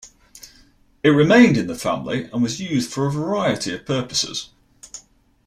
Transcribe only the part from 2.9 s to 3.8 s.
for a variety